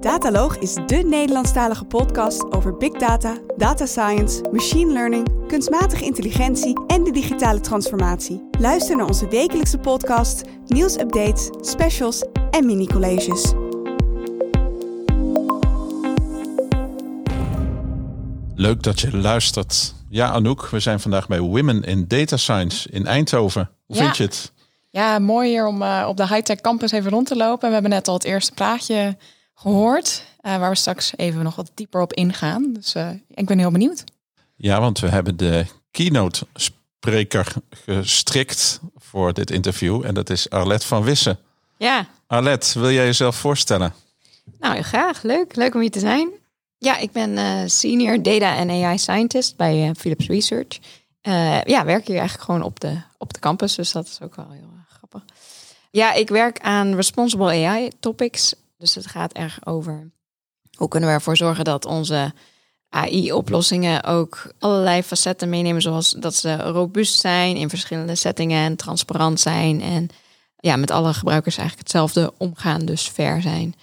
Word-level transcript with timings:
Dataloog 0.00 0.56
is 0.58 0.74
de 0.74 0.96
Nederlandstalige 0.96 1.84
podcast 1.84 2.52
over 2.52 2.76
big 2.76 2.92
data, 2.92 3.38
data 3.56 3.86
science, 3.86 4.42
machine 4.52 4.92
learning, 4.92 5.46
kunstmatige 5.48 6.04
intelligentie 6.04 6.80
en 6.86 7.04
de 7.04 7.10
digitale 7.12 7.60
transformatie. 7.60 8.48
Luister 8.58 8.96
naar 8.96 9.06
onze 9.06 9.28
wekelijkse 9.28 9.78
podcast, 9.78 10.42
nieuwsupdates, 10.66 11.48
specials 11.60 12.24
en 12.50 12.66
mini-colleges. 12.66 13.52
Leuk 18.54 18.82
dat 18.82 19.00
je 19.00 19.16
luistert. 19.16 19.94
Ja, 20.08 20.30
Anouk, 20.30 20.68
we 20.68 20.80
zijn 20.80 21.00
vandaag 21.00 21.26
bij 21.28 21.40
Women 21.40 21.82
in 21.82 22.04
Data 22.08 22.36
Science 22.36 22.90
in 22.90 23.06
Eindhoven. 23.06 23.70
Hoe 23.86 23.96
Ja. 23.96 24.02
vind 24.02 24.16
je 24.16 24.22
het? 24.22 24.52
Ja, 24.90 25.18
mooi 25.18 25.48
hier 25.48 25.66
om 25.66 25.82
eh, 25.82 26.04
op 26.08 26.16
de 26.16 26.26
high-tech 26.26 26.60
campus 26.60 26.90
even 26.92 27.10
rond 27.10 27.26
te 27.26 27.36
lopen. 27.36 27.66
We 27.68 27.72
hebben 27.72 27.90
net 27.90 28.08
al 28.08 28.14
het 28.14 28.24
eerste 28.24 28.52
praatje 28.52 29.16
gehoord, 29.60 30.24
eh, 30.40 30.58
waar 30.58 30.70
we 30.70 30.76
straks 30.76 31.12
even 31.16 31.42
nog 31.42 31.56
wat 31.56 31.70
dieper 31.74 32.00
op 32.00 32.12
ingaan. 32.12 32.72
Dus 32.72 32.94
eh, 32.94 33.10
ik 33.28 33.46
ben 33.46 33.58
heel 33.58 33.70
benieuwd. 33.70 34.04
Ja, 34.56 34.80
want 34.80 34.98
we 34.98 35.08
hebben 35.08 35.36
de 35.36 35.66
keynote 35.90 36.46
spreker 36.54 37.52
gestrikt 37.70 38.80
voor 38.96 39.32
dit 39.32 39.50
interview. 39.50 40.04
En 40.04 40.14
dat 40.14 40.30
is 40.30 40.50
Arlette 40.50 40.86
van 40.86 41.02
Wissen. 41.02 41.38
Ja, 41.76 42.06
Arlette, 42.26 42.80
wil 42.80 42.90
jij 42.90 43.04
jezelf 43.04 43.36
voorstellen? 43.36 43.94
nou 44.58 44.74
heel 44.74 44.82
graag. 44.82 45.22
Leuk. 45.22 45.56
Leuk 45.56 45.74
om 45.74 45.80
hier 45.80 45.90
te 45.90 45.98
zijn. 45.98 46.30
Ja, 46.78 46.96
ik 46.96 47.12
ben 47.12 47.38
eh, 47.38 47.62
senior 47.66 48.22
data 48.22 48.56
en 48.56 48.70
AI 48.70 48.98
scientist 48.98 49.56
bij 49.56 49.92
Philips 49.96 50.26
Research. 50.26 50.78
Eh, 51.20 51.62
ja, 51.62 51.84
werk 51.84 52.06
hier 52.06 52.18
eigenlijk 52.18 52.44
gewoon 52.44 52.62
op 52.62 52.80
de, 52.80 53.00
op 53.18 53.32
de 53.32 53.40
campus, 53.40 53.74
dus 53.74 53.92
dat 53.92 54.06
is 54.06 54.18
ook 54.22 54.36
wel 54.36 54.50
heel 54.50 54.72
grappig. 54.88 55.22
Ja, 55.90 56.12
ik 56.12 56.28
werk 56.28 56.60
aan 56.60 56.94
responsible 56.94 57.66
AI 57.66 57.90
topics. 58.00 58.54
Dus 58.80 58.94
het 58.94 59.06
gaat 59.06 59.32
erg 59.32 59.66
over 59.66 60.10
hoe 60.76 60.88
kunnen 60.88 61.08
we 61.08 61.14
ervoor 61.14 61.36
zorgen 61.36 61.64
dat 61.64 61.84
onze 61.84 62.32
AI-oplossingen 62.88 64.04
ook 64.04 64.52
allerlei 64.58 65.02
facetten 65.02 65.48
meenemen, 65.48 65.82
zoals 65.82 66.10
dat 66.10 66.34
ze 66.34 66.56
robuust 66.56 67.20
zijn 67.20 67.56
in 67.56 67.68
verschillende 67.68 68.14
settingen 68.14 68.64
en 68.64 68.76
transparant 68.76 69.40
zijn 69.40 69.80
en 69.80 70.08
ja, 70.56 70.76
met 70.76 70.90
alle 70.90 71.14
gebruikers 71.14 71.56
eigenlijk 71.56 71.88
hetzelfde 71.88 72.32
omgaan, 72.36 72.84
dus 72.84 73.08
fair 73.08 73.42
zijn. 73.42 73.74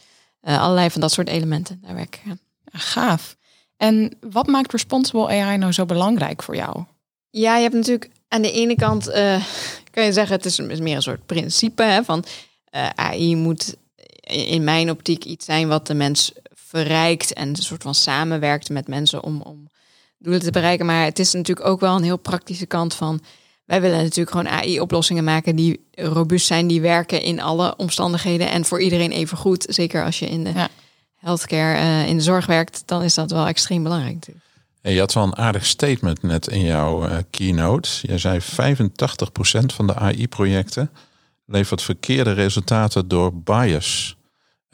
Eh, 0.42 0.62
allerlei 0.62 0.90
van 0.90 1.02
dat 1.02 1.12
soort 1.12 1.28
elementen, 1.28 1.80
daar 1.81 1.95
werk 1.95 2.16
ik 2.16 2.31
aan. 2.31 2.40
Gaaf. 2.72 3.36
En 3.78 4.18
wat 4.31 4.48
maakt 4.48 4.72
responsible 4.72 5.28
AI 5.28 5.58
nou 5.58 5.72
zo 5.72 5.86
belangrijk 5.86 6.44
voor 6.44 6.56
jou? 6.56 6.84
Ja, 7.30 7.56
je 7.56 7.62
hebt 7.62 7.75
natuurlijk 7.75 8.12
aan 8.28 8.42
de 8.42 8.52
ene 8.52 8.75
kant, 8.75 9.08
eh, 9.08 9.44
kan 9.92 10.03
je 10.03 10.14
zeggen, 10.14 10.36
het 10.36 10.45
is 10.45 10.59
is 10.59 10.80
meer 10.80 10.95
een 10.95 11.02
soort 11.02 11.25
principe 11.25 11.84
hè, 11.84 12.03
van 12.03 12.25
eh, 12.66 12.90
AI 12.90 13.36
moet 13.36 13.75
in 14.28 14.64
mijn 14.64 14.89
optiek 14.92 15.25
iets 15.25 15.45
zijn 15.45 15.67
wat 15.67 15.88
de 15.88 15.94
mens 15.94 16.31
verrijkt 16.53 17.33
en 17.33 17.47
een 17.50 17.56
soort 17.56 17.83
van 17.83 17.95
samenwerkt 17.95 18.69
met 18.69 18.88
mensen 18.88 19.23
om, 19.23 19.42
om 19.42 19.69
doelen 20.17 20.42
te 20.42 20.52
bereiken. 20.52 20.86
Maar 20.86 21.03
het 21.06 21.19
is 21.19 21.34
natuurlijk 21.34 21.67
ook 21.67 21.80
wel 21.80 21.95
een 21.95 22.03
heel 22.03 22.17
praktische 22.17 22.66
kant 22.66 22.94
van, 22.94 23.22
wij 23.66 23.81
willen 23.81 23.97
natuurlijk 23.97 24.30
gewoon 24.30 24.47
AI-oplossingen 24.47 25.23
maken 25.23 25.56
die 25.56 25.86
robuust 25.92 26.45
zijn, 26.47 26.67
die 26.67 26.81
werken 26.81 27.22
in 27.22 27.42
alle 27.42 27.75
omstandigheden 27.78 28.50
en 28.50 28.66
voor 28.66 28.81
iedereen 28.81 29.11
even 29.11 29.38
goed. 29.38 29.66
Zeker 29.69 30.03
als 30.06 30.19
je 30.19 30.25
in 30.25 30.44
de 30.44 30.52
Ja. 30.53 30.69
healthcare, 31.16 31.78
eh, 31.78 32.08
in 32.08 32.17
de 32.17 32.23
zorg 32.23 32.45
werkt, 32.45 32.84
dan 32.86 33.03
is 33.03 33.14
dat 33.14 33.31
wel 33.31 33.45
extreem 33.47 33.84
belangrijk 33.84 34.14
natuurlijk. 34.14 34.45
En 34.81 34.94
je 34.94 35.00
had 35.00 35.14
wel 35.14 35.23
een 35.23 35.38
aardig 35.38 35.66
statement 35.66 36.22
net 36.23 36.47
in 36.47 36.62
jouw 36.62 37.08
eh, 37.08 37.17
keynote. 37.30 37.89
Jij 38.02 38.17
zei 38.17 38.41
85% 38.41 39.73
van 39.73 39.88
de 39.88 39.95
AI-projecten 39.95 40.91
levert 41.45 41.81
verkeerde 41.81 42.31
resultaten 42.31 43.08
door 43.08 43.34
bias. 43.34 44.17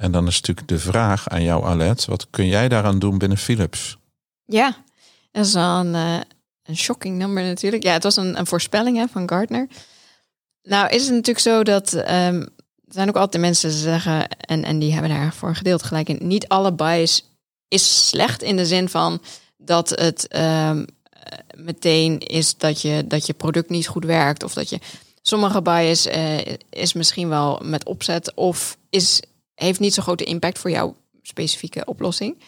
En 0.03 0.11
dan 0.11 0.27
is 0.27 0.35
natuurlijk 0.35 0.67
de 0.67 0.79
vraag 0.79 1.29
aan 1.29 1.43
jou, 1.43 1.63
Arlette. 1.63 2.09
Wat 2.09 2.27
kun 2.29 2.47
jij 2.47 2.69
daaraan 2.69 2.99
doen 2.99 3.17
binnen 3.17 3.37
Philips? 3.37 3.97
Ja, 4.45 4.75
dat 5.31 5.45
is 5.45 5.53
eh, 5.53 6.19
een 6.63 6.77
shocking 6.77 7.17
number 7.17 7.43
natuurlijk. 7.43 7.83
Ja, 7.83 7.93
het 7.93 8.03
was 8.03 8.15
een, 8.15 8.39
een 8.39 8.45
voorspelling 8.45 8.97
hè, 8.97 9.07
van 9.07 9.29
Gartner. 9.29 9.67
Nou 10.63 10.89
is 10.89 11.03
het 11.03 11.11
natuurlijk 11.11 11.39
zo 11.39 11.63
dat 11.63 11.93
ehm, 11.93 12.39
er 12.85 12.93
zijn 12.93 13.09
ook 13.09 13.15
altijd 13.15 13.43
mensen 13.43 13.69
die 13.69 13.79
zeggen, 13.79 14.27
en, 14.29 14.63
en 14.63 14.79
die 14.79 14.93
hebben 14.93 15.11
daar 15.11 15.33
voor 15.33 15.49
een 15.49 15.55
gedeelte 15.55 15.85
gelijk 15.85 16.09
in, 16.09 16.27
niet 16.27 16.47
alle 16.47 16.73
bias 16.73 17.25
is 17.67 18.07
slecht 18.07 18.41
in 18.41 18.55
de 18.55 18.65
zin 18.65 18.89
van 18.89 19.21
dat 19.57 19.89
het 19.89 20.27
ehm, 20.27 20.85
eh, 21.09 21.37
meteen 21.55 22.19
is 22.19 22.57
dat 22.57 22.81
je, 22.81 23.07
dat 23.07 23.25
je 23.25 23.33
product 23.33 23.69
niet 23.69 23.87
goed 23.87 24.05
werkt 24.05 24.43
of 24.43 24.53
dat 24.53 24.69
je 24.69 24.79
sommige 25.21 25.61
bias 25.61 26.05
eh, 26.05 26.37
is 26.69 26.93
misschien 26.93 27.29
wel 27.29 27.59
met 27.63 27.85
opzet 27.85 28.33
of 28.33 28.77
is, 28.89 29.21
heeft 29.63 29.79
niet 29.79 29.93
zo'n 29.93 30.03
grote 30.03 30.23
impact 30.23 30.59
voor 30.59 30.69
jouw 30.69 30.95
specifieke 31.21 31.85
oplossing. 31.85 32.41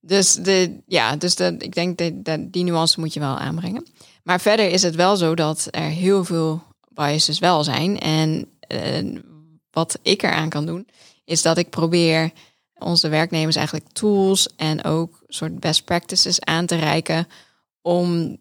Dus, 0.00 0.34
de, 0.34 0.80
ja, 0.86 1.16
dus 1.16 1.34
de, 1.34 1.54
ik 1.58 1.74
denk 1.74 1.98
dat, 1.98 2.24
dat 2.24 2.52
die 2.52 2.64
nuance 2.64 3.00
moet 3.00 3.12
je 3.12 3.20
wel 3.20 3.36
aanbrengen. 3.36 3.86
Maar 4.22 4.40
verder 4.40 4.70
is 4.70 4.82
het 4.82 4.94
wel 4.94 5.16
zo 5.16 5.34
dat 5.34 5.68
er 5.70 5.82
heel 5.82 6.24
veel 6.24 6.62
biases 6.88 7.38
wel 7.38 7.64
zijn. 7.64 7.98
En 7.98 8.50
eh, 8.60 9.20
wat 9.70 9.98
ik 10.02 10.22
eraan 10.22 10.48
kan 10.48 10.66
doen, 10.66 10.88
is 11.24 11.42
dat 11.42 11.58
ik 11.58 11.70
probeer 11.70 12.32
onze 12.74 13.08
werknemers 13.08 13.56
eigenlijk 13.56 13.88
tools 13.92 14.48
en 14.56 14.84
ook 14.84 15.22
soort 15.28 15.60
best 15.60 15.84
practices 15.84 16.40
aan 16.40 16.66
te 16.66 16.76
reiken 16.76 17.26
om 17.82 18.36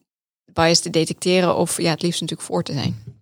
bias 0.46 0.80
te 0.80 0.90
detecteren 0.90 1.56
of 1.56 1.82
ja, 1.82 1.90
het 1.90 2.02
liefst 2.02 2.22
natuurlijk 2.22 2.50
voor 2.50 2.64
te 2.64 2.74
zijn. 2.74 3.17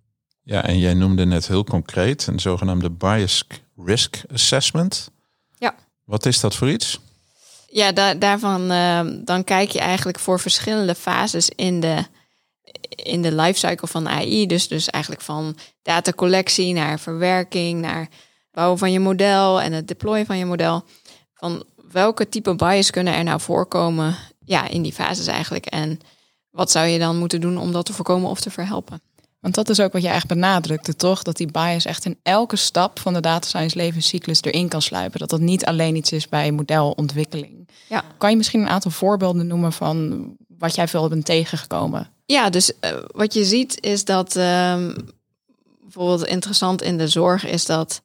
Ja, 0.46 0.64
en 0.64 0.78
jij 0.78 0.94
noemde 0.94 1.24
net 1.24 1.46
heel 1.46 1.64
concreet 1.64 2.26
een 2.26 2.40
zogenaamde 2.40 2.90
bias 2.90 3.46
risk 3.76 4.22
assessment. 4.32 5.10
Ja. 5.58 5.74
Wat 6.04 6.26
is 6.26 6.40
dat 6.40 6.54
voor 6.54 6.70
iets? 6.70 7.00
Ja, 7.66 7.92
da 7.92 8.14
daarvan 8.14 8.70
eh, 8.70 9.00
dan 9.24 9.44
kijk 9.44 9.70
je 9.70 9.80
eigenlijk 9.80 10.18
voor 10.18 10.40
verschillende 10.40 10.94
fases 10.94 11.48
in 11.48 11.80
de, 11.80 12.04
in 12.88 13.22
de 13.22 13.32
lifecycle 13.34 13.88
van 13.88 14.08
AI. 14.08 14.46
Dus, 14.46 14.68
dus 14.68 14.88
eigenlijk 14.88 15.22
van 15.22 15.56
datacollectie 15.82 16.72
naar 16.72 17.00
verwerking, 17.00 17.80
naar 17.80 18.08
bouwen 18.50 18.78
van 18.78 18.92
je 18.92 19.00
model 19.00 19.60
en 19.60 19.72
het 19.72 19.88
deployen 19.88 20.26
van 20.26 20.38
je 20.38 20.46
model. 20.46 20.84
Van 21.34 21.64
welke 21.90 22.28
type 22.28 22.54
bias 22.54 22.90
kunnen 22.90 23.14
er 23.14 23.24
nou 23.24 23.40
voorkomen 23.40 24.16
ja, 24.44 24.68
in 24.68 24.82
die 24.82 24.92
fases 24.92 25.26
eigenlijk? 25.26 25.66
En 25.66 26.00
wat 26.50 26.70
zou 26.70 26.86
je 26.86 26.98
dan 26.98 27.18
moeten 27.18 27.40
doen 27.40 27.58
om 27.58 27.72
dat 27.72 27.86
te 27.86 27.92
voorkomen 27.92 28.30
of 28.30 28.40
te 28.40 28.50
verhelpen? 28.50 29.00
Want 29.46 29.58
dat 29.58 29.68
is 29.68 29.80
ook 29.80 29.92
wat 29.92 30.02
je 30.02 30.08
eigenlijk 30.08 30.40
benadrukte, 30.40 30.96
toch? 30.96 31.22
Dat 31.22 31.36
die 31.36 31.50
bias 31.50 31.84
echt 31.84 32.04
in 32.04 32.18
elke 32.22 32.56
stap 32.56 32.98
van 32.98 33.14
de 33.14 33.20
data 33.20 33.46
science 33.46 33.76
levenscyclus 33.76 34.42
erin 34.42 34.68
kan 34.68 34.82
sluipen. 34.82 35.18
Dat 35.18 35.30
dat 35.30 35.40
niet 35.40 35.64
alleen 35.64 35.96
iets 35.96 36.12
is 36.12 36.28
bij 36.28 36.52
modelontwikkeling. 36.52 37.68
Ja. 37.88 38.04
Kan 38.18 38.30
je 38.30 38.36
misschien 38.36 38.60
een 38.60 38.68
aantal 38.68 38.90
voorbeelden 38.90 39.46
noemen 39.46 39.72
van 39.72 40.26
wat 40.58 40.74
jij 40.74 40.88
veel 40.88 41.08
bent 41.08 41.24
tegengekomen? 41.24 42.10
Ja, 42.24 42.50
dus 42.50 42.78
eh, 42.80 42.90
wat 43.06 43.34
je 43.34 43.44
ziet 43.44 43.80
is 43.80 44.04
dat 44.04 44.36
ehm, 44.36 44.94
bijvoorbeeld 45.80 46.26
interessant 46.26 46.82
in 46.82 46.98
de 46.98 47.08
zorg 47.08 47.46
is 47.46 47.64
dat 47.64 48.02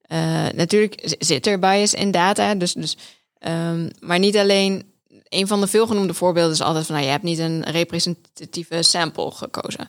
eh, 0.00 0.46
natuurlijk 0.54 1.16
zit 1.18 1.46
er 1.46 1.58
bias 1.58 1.94
in 1.94 2.10
data, 2.10 2.54
dus, 2.54 2.72
dus 2.72 2.96
ehm, 3.38 3.88
maar 4.00 4.18
niet 4.18 4.36
alleen. 4.36 4.96
Een 5.28 5.46
van 5.46 5.60
de 5.60 5.66
veelgenoemde 5.66 6.14
voorbeelden 6.14 6.52
is 6.52 6.60
altijd 6.60 6.86
van 6.86 6.94
nou, 6.94 7.06
je 7.06 7.12
hebt 7.12 7.24
niet 7.24 7.38
een 7.38 7.64
representatieve 7.64 8.82
sample 8.82 9.30
gekozen. 9.30 9.88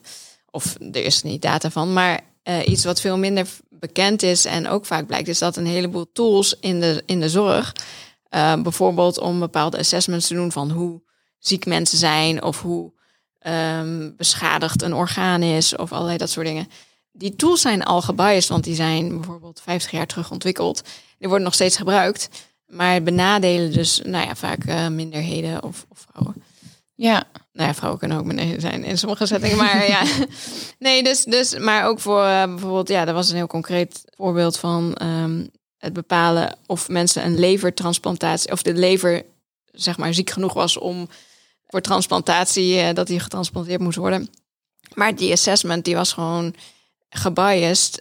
Of 0.50 0.76
er 0.92 1.04
is 1.04 1.22
niet 1.22 1.42
data 1.42 1.70
van. 1.70 1.92
Maar 1.92 2.20
eh, 2.42 2.66
iets 2.66 2.84
wat 2.84 3.00
veel 3.00 3.18
minder 3.18 3.46
bekend 3.68 4.22
is 4.22 4.44
en 4.44 4.68
ook 4.68 4.86
vaak 4.86 5.06
blijkt, 5.06 5.28
is 5.28 5.38
dat 5.38 5.56
een 5.56 5.66
heleboel 5.66 6.12
tools 6.12 6.56
in 6.60 6.80
de, 6.80 7.02
in 7.06 7.20
de 7.20 7.28
zorg, 7.28 7.72
eh, 8.28 8.62
bijvoorbeeld 8.62 9.18
om 9.18 9.38
bepaalde 9.38 9.78
assessments 9.78 10.26
te 10.26 10.34
doen 10.34 10.52
van 10.52 10.70
hoe 10.70 11.02
ziek 11.38 11.66
mensen 11.66 11.98
zijn 11.98 12.42
of 12.42 12.62
hoe 12.62 12.92
ehm, 13.38 14.10
beschadigd 14.16 14.82
een 14.82 14.94
orgaan 14.94 15.42
is 15.42 15.76
of 15.76 15.92
allerlei 15.92 16.18
dat 16.18 16.30
soort 16.30 16.46
dingen. 16.46 16.68
Die 17.12 17.36
tools 17.36 17.60
zijn 17.60 17.84
al 17.84 18.02
gebiased, 18.02 18.48
want 18.48 18.64
die 18.64 18.74
zijn 18.74 19.08
bijvoorbeeld 19.08 19.60
50 19.60 19.90
jaar 19.90 20.06
terug 20.06 20.30
ontwikkeld. 20.30 20.82
Die 21.18 21.28
worden 21.28 21.44
nog 21.44 21.54
steeds 21.54 21.76
gebruikt, 21.76 22.28
maar 22.66 23.02
benadelen 23.02 23.72
dus 23.72 24.00
nou 24.04 24.26
ja, 24.26 24.34
vaak 24.34 24.64
eh, 24.64 24.88
minderheden 24.88 25.62
of, 25.62 25.86
of 25.88 26.06
vrouwen. 26.10 26.42
Ja, 27.02 27.24
Nou 27.52 27.68
ja, 27.68 27.74
vrouwen 27.74 27.98
kunnen 27.98 28.18
ook 28.18 28.26
beneden 28.26 28.60
zijn 28.60 28.84
in 28.84 28.98
sommige 28.98 29.26
settingen. 29.26 29.56
Maar 29.56 29.88
ja, 29.88 30.02
nee, 30.78 31.02
dus, 31.02 31.24
dus, 31.24 31.58
maar 31.58 31.86
ook 31.86 32.00
voor 32.00 32.22
eh, 32.22 32.44
bijvoorbeeld, 32.44 32.88
ja, 32.88 33.06
er 33.06 33.14
was 33.14 33.30
een 33.30 33.36
heel 33.36 33.46
concreet 33.46 34.04
voorbeeld 34.16 34.58
van 34.58 34.94
ehm, 34.94 35.46
het 35.78 35.92
bepalen 35.92 36.56
of 36.66 36.88
mensen 36.88 37.24
een 37.24 37.38
levertransplantatie, 37.38 38.52
of 38.52 38.62
de 38.62 38.74
lever, 38.74 39.24
zeg 39.72 39.98
maar, 39.98 40.14
ziek 40.14 40.30
genoeg 40.30 40.52
was 40.52 40.76
om 40.76 41.08
voor 41.66 41.80
transplantatie, 41.80 42.78
eh, 42.78 42.94
dat 42.94 43.06
die 43.06 43.20
getransplanteerd 43.20 43.80
moest 43.80 43.98
worden. 43.98 44.28
Maar 44.94 45.16
die 45.16 45.32
assessment, 45.32 45.84
die 45.84 45.94
was 45.94 46.12
gewoon 46.12 46.54
gebiased 47.08 48.00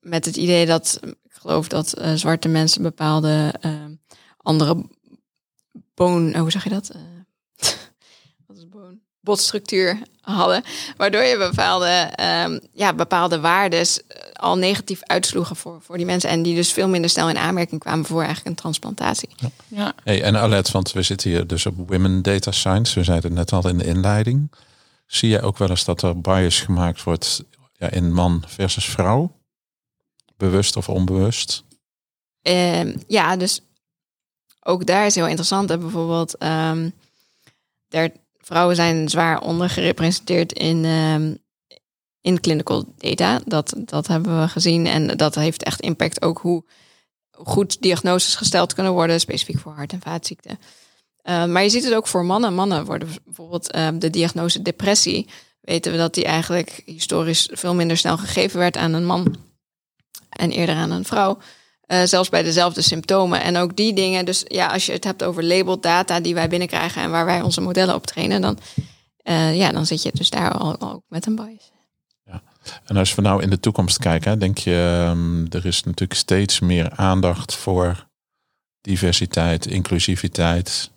met 0.00 0.24
het 0.24 0.36
idee 0.36 0.66
dat, 0.66 1.00
ik 1.02 1.32
geloof 1.32 1.68
dat 1.68 1.92
eh, 1.92 2.14
zwarte 2.14 2.48
mensen 2.48 2.82
bepaalde 2.82 3.54
eh, 3.60 3.84
andere 4.36 4.84
boon, 5.94 6.36
hoe 6.36 6.50
zeg 6.50 6.64
je 6.64 6.70
dat? 6.70 6.88
Eh, 6.88 7.00
wat 8.46 8.56
is 8.56 8.68
boon? 8.68 9.00
Botstructuur 9.20 9.98
hadden. 10.20 10.62
Waardoor 10.96 11.22
je 11.22 11.38
bepaalde, 11.38 12.10
ehm, 12.14 12.58
ja, 12.72 12.94
bepaalde 12.94 13.40
waardes 13.40 14.06
eh, 14.06 14.32
al 14.32 14.56
negatief 14.56 15.00
uitsloegen 15.02 15.56
voor, 15.56 15.80
voor 15.82 15.96
die 15.96 16.06
mensen. 16.06 16.30
En 16.30 16.42
die 16.42 16.54
dus 16.54 16.72
veel 16.72 16.88
minder 16.88 17.10
snel 17.10 17.28
in 17.28 17.38
aanmerking 17.38 17.80
kwamen 17.80 18.04
voor 18.04 18.22
eigenlijk 18.22 18.48
een 18.48 18.62
transplantatie. 18.62 19.28
Ja. 19.68 19.94
Hey, 20.04 20.22
en 20.22 20.36
Alet, 20.36 20.70
want 20.70 20.92
we 20.92 21.02
zitten 21.02 21.30
hier 21.30 21.46
dus 21.46 21.66
op 21.66 21.88
Women 21.88 22.22
Data 22.22 22.50
Science. 22.50 22.98
We 22.98 23.04
zeiden 23.04 23.30
het 23.30 23.38
net 23.38 23.52
al 23.52 23.70
in 23.70 23.78
de 23.78 23.84
inleiding. 23.84 24.50
Zie 25.06 25.28
je 25.28 25.42
ook 25.42 25.58
wel 25.58 25.70
eens 25.70 25.84
dat 25.84 26.02
er 26.02 26.20
bias 26.20 26.60
gemaakt 26.60 27.02
wordt 27.02 27.42
ja, 27.72 27.90
in 27.90 28.12
man 28.12 28.44
versus 28.46 28.84
vrouw? 28.84 29.32
Bewust 30.36 30.76
of 30.76 30.88
onbewust? 30.88 31.64
Ehm, 32.42 32.96
ja, 33.06 33.36
dus 33.36 33.60
ook 34.60 34.86
daar 34.86 35.06
is 35.06 35.14
heel 35.14 35.26
interessant. 35.26 35.68
Hè? 35.68 35.78
Bijvoorbeeld, 35.78 36.36
ehm, 36.36 36.90
der, 37.88 38.12
vrouwen 38.50 38.76
zijn 38.76 39.08
zwaar 39.08 39.40
ondergerepresenteerd 39.40 40.52
in, 40.52 40.84
ehm, 40.84 41.34
in 42.20 42.40
clinical 42.40 42.94
data. 42.96 43.40
Dat, 43.44 43.74
dat 43.76 44.06
hebben 44.06 44.40
we 44.40 44.48
gezien. 44.48 44.86
En 44.86 45.06
dat 45.06 45.34
heeft 45.34 45.62
echt 45.62 45.80
impact 45.80 46.22
ook 46.22 46.38
hoe 46.38 46.64
goed 47.30 47.82
diagnoses 47.82 48.34
gesteld 48.34 48.74
kunnen 48.74 48.92
worden, 48.92 49.20
specifiek 49.20 49.58
voor 49.58 49.72
hart- 49.72 49.92
en 49.92 50.00
vaatziekten. 50.00 50.58
Uh, 51.24 51.44
maar 51.44 51.62
je 51.62 51.68
ziet 51.68 51.84
het 51.84 51.94
ook 51.94 52.06
voor 52.06 52.24
mannen. 52.24 52.54
Mannen 52.54 52.84
worden 52.84 53.08
bijvoorbeeld 53.24 53.74
uh, 53.74 53.88
de 53.94 54.10
diagnose 54.10 54.62
depressie. 54.62 55.28
Weten 55.60 55.92
we 55.92 55.98
dat 55.98 56.14
die 56.14 56.24
eigenlijk 56.24 56.82
historisch 56.84 57.48
veel 57.52 57.74
minder 57.74 57.96
snel 57.96 58.18
gegeven 58.18 58.58
werd 58.58 58.76
aan 58.76 58.92
een 58.92 59.06
man 59.06 59.36
en 60.28 60.50
eerder 60.50 60.74
aan 60.74 60.90
een 60.90 61.04
vrouw. 61.04 61.38
Uh, 61.92 62.02
zelfs 62.04 62.28
bij 62.28 62.42
dezelfde 62.42 62.82
symptomen. 62.82 63.42
En 63.42 63.56
ook 63.56 63.76
die 63.76 63.92
dingen. 63.92 64.24
Dus 64.24 64.44
ja, 64.46 64.66
als 64.66 64.86
je 64.86 64.92
het 64.92 65.04
hebt 65.04 65.24
over 65.24 65.44
labeled 65.44 65.82
data 65.82 66.20
die 66.20 66.34
wij 66.34 66.48
binnenkrijgen 66.48 67.02
en 67.02 67.10
waar 67.10 67.24
wij 67.24 67.42
onze 67.42 67.60
modellen 67.60 67.94
op 67.94 68.06
trainen, 68.06 68.40
dan, 68.40 68.58
uh, 69.24 69.56
ja, 69.56 69.72
dan 69.72 69.86
zit 69.86 70.02
je 70.02 70.10
dus 70.12 70.30
daar 70.30 70.52
al, 70.52 70.78
al 70.78 71.02
met 71.08 71.26
een 71.26 71.34
bias. 71.34 71.70
Ja. 72.24 72.42
En 72.84 72.96
als 72.96 73.14
we 73.14 73.22
nou 73.22 73.42
in 73.42 73.50
de 73.50 73.60
toekomst 73.60 73.98
kijken, 73.98 74.38
denk 74.38 74.58
je, 74.58 75.06
um, 75.08 75.46
er 75.50 75.66
is 75.66 75.82
natuurlijk 75.82 76.18
steeds 76.18 76.60
meer 76.60 76.90
aandacht 76.90 77.54
voor 77.54 78.08
diversiteit, 78.80 79.66
inclusiviteit. 79.66 80.90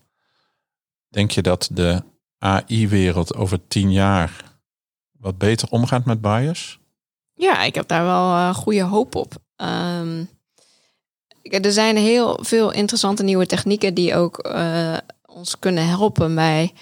Denk 1.10 1.32
je 1.32 1.42
dat 1.42 1.70
de 1.72 2.04
AI-wereld 2.38 3.36
over 3.36 3.68
tien 3.68 3.92
jaar 3.92 4.44
wat 5.12 5.38
beter 5.38 5.68
omgaat 5.70 6.06
met 6.06 6.22
bias? 6.22 6.80
Ja, 7.34 7.64
ik 7.64 7.76
heb 7.76 7.88
daar 7.88 8.04
wel 8.04 8.30
uh, 8.30 8.54
goede 8.54 8.84
hoop 8.84 9.16
op. 9.16 9.36
Um, 9.56 10.30
er 11.44 11.72
zijn 11.72 11.98
heel 11.98 12.40
veel 12.42 12.72
interessante 12.72 13.24
nieuwe 13.24 13.46
technieken 13.46 13.94
die 13.94 14.16
ook 14.16 14.48
uh, 14.48 14.98
ons 15.26 15.60
kunnen 15.60 15.88
helpen 15.88 16.36
bij 16.36 16.74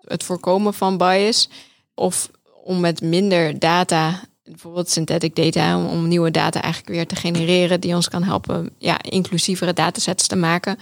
het 0.00 0.24
voorkomen 0.24 0.74
van 0.74 0.96
bias. 0.96 1.48
Of 1.94 2.30
om 2.64 2.80
met 2.80 3.00
minder 3.00 3.58
data, 3.58 4.22
bijvoorbeeld 4.44 4.90
synthetic 4.90 5.36
data, 5.36 5.78
om, 5.78 5.86
om, 5.86 6.08
nieuwe 6.08 6.30
data 6.30 6.62
eigenlijk 6.62 6.94
weer 6.94 7.06
te 7.06 7.16
genereren 7.16 7.80
die 7.80 7.94
ons 7.94 8.08
kan 8.08 8.22
helpen 8.22 8.74
ja, 8.78 9.02
inclusievere 9.02 9.72
datasets 9.72 10.26
te 10.26 10.36
maken. 10.36 10.78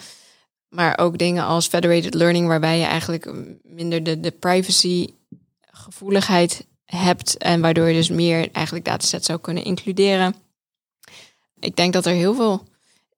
Maar 0.69 0.99
ook 0.99 1.19
dingen 1.19 1.45
als 1.45 1.67
federated 1.67 2.15
learning, 2.15 2.47
waarbij 2.47 2.79
je 2.79 2.85
eigenlijk 2.85 3.33
minder 3.63 4.03
de, 4.03 4.21
de 4.21 4.31
privacy 4.31 5.09
gevoeligheid 5.71 6.67
hebt 6.85 7.37
en 7.37 7.61
waardoor 7.61 7.89
je 7.89 7.95
dus 7.95 8.09
meer 8.09 8.49
eigenlijk 8.53 8.85
datasets 8.85 9.27
zou 9.27 9.39
kunnen 9.39 9.65
includeren. 9.65 10.35
Ik 11.61 11.77
denk 11.77 11.93
dat 11.93 12.07
er 12.07 12.13
heel 12.13 12.35
veel 12.35 12.67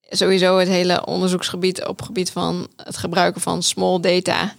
sowieso 0.09 0.59
het 0.59 0.69
hele 0.69 1.07
onderzoeksgebied 1.07 1.85
op 1.85 2.03
gebied 2.03 2.31
van 2.31 2.69
het 2.77 2.97
gebruiken 2.97 3.41
van 3.41 3.63
small 3.63 4.01
data 4.01 4.55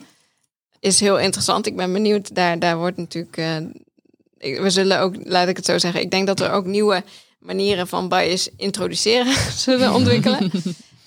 is 0.80 1.00
heel 1.00 1.20
interessant. 1.20 1.66
Ik 1.66 1.76
ben 1.76 1.94
benieuwd. 1.94 2.36
Daar, 2.36 2.60
daar 2.60 2.78
wordt 2.78 2.98
natuurlijk. 2.98 3.38
Uh, 3.38 3.56
we 4.62 4.70
zullen 4.70 5.00
ook, 5.00 5.16
laat 5.24 5.48
ik 5.48 5.56
het 5.56 5.66
zo 5.66 5.78
zeggen. 5.78 6.02
Ik 6.02 6.12
denk 6.12 6.28
dat 6.28 6.40
er 6.40 6.52
ook 6.52 6.66
nieuwe 6.66 7.04
manieren 7.40 7.88
van 7.88 8.10
bias 8.10 8.50
introduceren 8.58 9.34
zullen 9.66 9.94
ontwikkelen. 9.94 10.52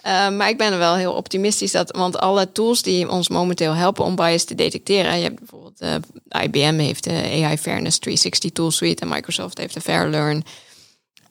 Uh, 0.06 0.30
maar 0.36 0.48
ik 0.48 0.58
ben 0.58 0.72
er 0.72 0.78
wel 0.78 0.94
heel 0.94 1.12
optimistisch 1.12 1.72
dat, 1.72 1.96
want 1.96 2.18
alle 2.18 2.52
tools 2.52 2.82
die 2.82 3.10
ons 3.10 3.28
momenteel 3.28 3.74
helpen 3.74 4.04
om 4.04 4.16
bias 4.16 4.44
te 4.44 4.54
detecteren. 4.54 5.16
Je 5.16 5.22
hebt 5.22 5.38
bijvoorbeeld 5.38 5.82
uh, 5.82 6.42
IBM 6.42 6.78
heeft 6.78 7.04
de 7.04 7.44
AI 7.44 7.58
Fairness 7.58 7.98
360 7.98 8.50
Tool 8.50 8.70
Suite 8.70 9.02
en 9.02 9.08
Microsoft 9.08 9.58
heeft 9.58 9.74
de 9.74 9.80
FairLearn. 9.80 10.44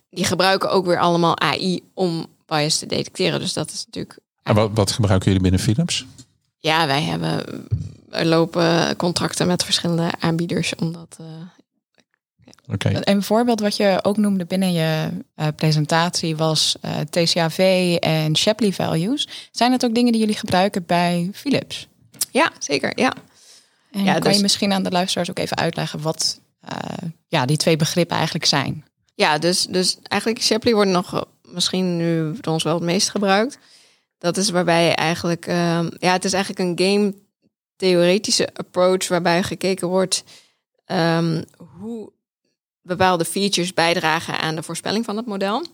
Die 0.10 0.26
gebruiken 0.26 0.72
ook 0.72 0.86
weer 0.86 1.00
allemaal 1.00 1.40
AI 1.40 1.82
om 1.94 2.26
bias 2.58 2.78
te 2.78 2.86
detecteren. 2.86 3.40
Dus 3.40 3.54
dat 3.54 3.72
is 3.72 3.86
natuurlijk. 3.86 4.20
En 4.44 4.56
wat, 4.56 4.70
wat 4.74 4.92
gebruiken 4.92 5.28
jullie 5.28 5.42
binnen 5.42 5.60
Philips? 5.60 6.06
Ja, 6.58 6.88
wij 6.88 7.02
hebben 7.02 7.44
er 8.10 8.26
lopen 8.26 8.96
contracten 8.96 9.48
met 9.48 9.64
verschillende 9.64 10.12
aanbieders 10.20 10.76
om 10.76 10.92
dat. 10.92 11.18
Uh, 11.22 11.28
Okay. 12.68 12.98
Een 13.00 13.24
voorbeeld 13.24 13.60
wat 13.60 13.76
je 13.76 14.00
ook 14.02 14.18
noemde 14.18 14.46
binnen 14.46 14.74
je 14.74 15.10
uh, 15.36 15.48
presentatie 15.56 16.36
was 16.36 16.76
uh, 16.86 16.92
TCAV 17.00 17.98
en 18.00 18.38
Shapley 18.38 18.72
values. 18.72 19.28
Zijn 19.52 19.72
dat 19.72 19.86
ook 19.86 19.96
dingen 19.96 20.12
die 20.12 20.22
jullie 20.22 20.38
gebruiken 20.38 20.86
bij 20.86 21.30
Philips? 21.34 21.88
Ja, 22.32 22.52
zeker. 22.60 22.92
Ja. 22.96 23.14
En 23.92 24.04
ja, 24.04 24.14
kan 24.14 24.22
dus... 24.22 24.36
je 24.36 24.42
misschien 24.42 24.74
aan 24.74 24.84
de 24.84 24.92
luisteraars 24.92 25.30
ook 25.30 25.40
even 25.40 25.58
uitleggen 25.58 26.02
wat 26.02 26.40
uh, 26.64 27.10
ja, 27.28 27.46
die 27.46 27.58
twee 27.58 27.78
begrippen 27.78 28.16
eigenlijk 28.16 28.46
zijn? 28.46 28.86
Ja, 29.16 29.38
dus, 29.38 29.66
dus 29.66 29.98
eigenlijk 30.04 30.44
Shapley 30.44 30.74
wordt 30.74 30.92
nog 30.92 31.26
misschien 31.54 31.98
nu 31.98 32.38
door 32.42 32.54
ons 32.54 32.64
wel 32.64 32.74
het 32.74 32.84
meest 32.84 33.10
gebruikt. 33.10 33.58
Dat 34.18 34.38
is 34.38 34.50
waarbij 34.50 34.96
eigenlijk, 34.96 35.48
uh, 35.48 35.88
ja, 36.00 36.12
het 36.12 36.26
is 36.26 36.34
eigenlijk 36.34 36.80
een 36.80 36.88
game 36.88 37.14
theoretische 37.76 38.50
approach 38.54 39.08
waarbij 39.08 39.44
gekeken 39.44 39.88
wordt 39.88 40.24
um, 40.86 41.44
hoe 41.80 42.12
bepaalde 42.82 43.26
features 43.26 43.74
bijdragen 43.74 44.40
aan 44.40 44.56
de 44.56 44.64
voorspelling 44.64 45.06
van 45.06 45.18
het 45.18 45.26
model. 45.26 45.66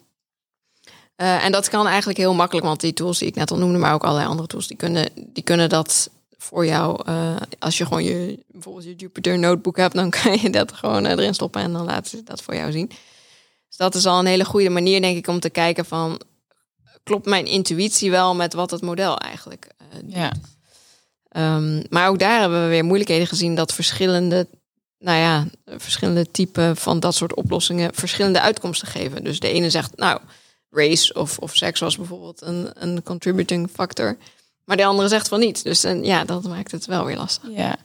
Uh, 1.17 1.45
en 1.45 1.51
dat 1.51 1.69
kan 1.69 1.87
eigenlijk 1.87 2.17
heel 2.17 2.33
makkelijk, 2.33 2.65
want 2.65 2.79
die 2.79 2.93
tools 2.93 3.19
die 3.19 3.27
ik 3.27 3.35
net 3.35 3.51
al 3.51 3.57
noemde, 3.57 3.77
maar 3.77 3.93
ook 3.93 4.03
allerlei 4.03 4.27
andere 4.27 4.47
tools, 4.47 4.67
die 4.67 4.77
kunnen, 4.77 5.09
die 5.15 5.43
kunnen 5.43 5.69
dat 5.69 6.09
voor 6.37 6.65
jou. 6.65 7.09
Uh, 7.09 7.35
als 7.59 7.77
je 7.77 7.85
gewoon 7.85 8.03
je, 8.03 8.39
bijvoorbeeld 8.47 8.85
je 8.85 8.95
Jupyter 8.95 9.39
notebook 9.39 9.77
hebt, 9.77 9.93
dan 9.93 10.09
kan 10.09 10.39
je 10.41 10.49
dat 10.49 10.73
gewoon 10.73 11.05
uh, 11.05 11.11
erin 11.11 11.33
stoppen 11.33 11.61
en 11.61 11.73
dan 11.73 11.85
laten 11.85 12.09
ze 12.09 12.23
dat 12.23 12.41
voor 12.41 12.55
jou 12.55 12.71
zien. 12.71 12.91
Dus 13.77 13.85
dat 13.85 13.95
is 13.95 14.05
al 14.05 14.19
een 14.19 14.25
hele 14.25 14.45
goede 14.45 14.69
manier, 14.69 15.01
denk 15.01 15.17
ik, 15.17 15.27
om 15.27 15.39
te 15.39 15.49
kijken 15.49 15.85
van 15.85 16.21
klopt 17.03 17.25
mijn 17.25 17.45
intuïtie 17.45 18.11
wel 18.11 18.35
met 18.35 18.53
wat 18.53 18.71
het 18.71 18.81
model 18.81 19.17
eigenlijk 19.17 19.71
doet. 20.01 20.13
Ja. 20.13 20.31
Um, 21.55 21.83
maar 21.89 22.09
ook 22.09 22.19
daar 22.19 22.39
hebben 22.39 22.63
we 22.63 22.69
weer 22.69 22.85
moeilijkheden 22.85 23.27
gezien 23.27 23.55
dat 23.55 23.73
verschillende 23.73 24.47
nou 24.99 25.17
ja, 25.17 25.47
verschillende 25.77 26.31
typen 26.31 26.77
van 26.77 26.99
dat 26.99 27.15
soort 27.15 27.35
oplossingen 27.35 27.93
verschillende 27.93 28.41
uitkomsten 28.41 28.87
geven. 28.87 29.23
Dus 29.23 29.39
de 29.39 29.49
ene 29.49 29.69
zegt, 29.69 29.97
nou, 29.97 30.19
race 30.69 31.13
of, 31.13 31.37
of 31.37 31.55
seks 31.55 31.79
was 31.79 31.97
bijvoorbeeld 31.97 32.41
een, 32.41 32.69
een 32.73 33.03
contributing 33.03 33.69
factor. 33.73 34.17
Maar 34.63 34.77
de 34.77 34.85
andere 34.85 35.07
zegt 35.07 35.27
van 35.27 35.39
niet. 35.39 35.63
Dus 35.63 35.83
en, 35.83 36.03
ja, 36.03 36.23
dat 36.25 36.43
maakt 36.43 36.71
het 36.71 36.85
wel 36.85 37.05
weer 37.05 37.17
lastig. 37.17 37.49
Ja. 37.49 37.77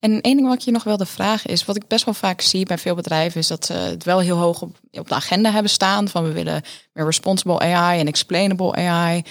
En 0.00 0.20
één 0.20 0.36
ding 0.36 0.48
wat 0.48 0.56
ik 0.56 0.64
je 0.64 0.70
nog 0.70 0.84
wilde 0.84 1.06
vragen 1.06 1.50
is, 1.50 1.64
wat 1.64 1.76
ik 1.76 1.86
best 1.86 2.04
wel 2.04 2.14
vaak 2.14 2.40
zie 2.40 2.66
bij 2.66 2.78
veel 2.78 2.94
bedrijven, 2.94 3.40
is 3.40 3.46
dat 3.46 3.66
ze 3.66 3.72
het 3.72 4.04
wel 4.04 4.18
heel 4.18 4.36
hoog 4.36 4.62
op, 4.62 4.78
op 4.90 5.08
de 5.08 5.14
agenda 5.14 5.50
hebben 5.50 5.70
staan. 5.70 6.08
Van 6.08 6.24
we 6.24 6.32
willen 6.32 6.62
meer 6.92 7.04
responsible 7.04 7.58
AI 7.58 8.00
en 8.00 8.06
explainable 8.06 8.74
AI. 8.74 9.22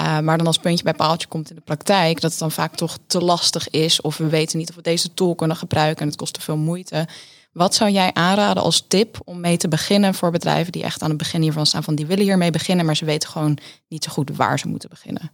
Uh, 0.00 0.18
maar 0.18 0.38
dan 0.38 0.46
als 0.46 0.58
puntje 0.58 0.84
bij 0.84 0.94
paaltje 0.94 1.28
komt 1.28 1.50
in 1.50 1.56
de 1.56 1.62
praktijk, 1.62 2.20
dat 2.20 2.30
het 2.30 2.40
dan 2.40 2.50
vaak 2.50 2.74
toch 2.74 2.98
te 3.06 3.20
lastig 3.20 3.70
is. 3.70 4.00
Of 4.00 4.16
we 4.16 4.28
weten 4.28 4.58
niet 4.58 4.68
of 4.68 4.74
we 4.74 4.82
deze 4.82 5.14
tool 5.14 5.34
kunnen 5.34 5.56
gebruiken 5.56 6.02
en 6.02 6.08
het 6.08 6.16
kost 6.16 6.34
te 6.34 6.40
veel 6.40 6.56
moeite. 6.56 7.08
Wat 7.52 7.74
zou 7.74 7.90
jij 7.90 8.10
aanraden 8.12 8.62
als 8.62 8.84
tip 8.88 9.20
om 9.24 9.40
mee 9.40 9.56
te 9.56 9.68
beginnen 9.68 10.14
voor 10.14 10.30
bedrijven 10.30 10.72
die 10.72 10.82
echt 10.82 11.02
aan 11.02 11.08
het 11.08 11.18
begin 11.18 11.42
hiervan 11.42 11.66
staan? 11.66 11.82
Van 11.82 11.94
die 11.94 12.06
willen 12.06 12.24
hiermee 12.24 12.50
beginnen, 12.50 12.86
maar 12.86 12.96
ze 12.96 13.04
weten 13.04 13.28
gewoon 13.28 13.58
niet 13.88 14.04
zo 14.04 14.12
goed 14.12 14.30
waar 14.36 14.58
ze 14.58 14.68
moeten 14.68 14.88
beginnen. 14.88 15.30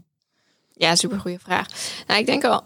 Ja, 0.72 0.94
super 0.94 1.20
goede 1.20 1.38
vraag. 1.38 1.66
Nou, 2.06 2.20
ik 2.20 2.26
denk 2.26 2.44
al, 2.44 2.62